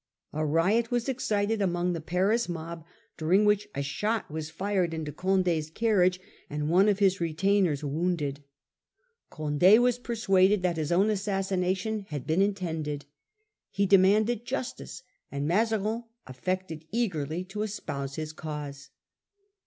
[0.33, 2.83] A not was Frondeurs excited among the Paris mob,
[3.17, 8.43] during which a shot was fired into Condo's carriage, and one of his retainers wounded.
[9.29, 13.05] Conde was persuaded that his own assassination had been intended.
[13.69, 18.89] He demanded justice, and Mazarin affected eagerly to espouse his cause.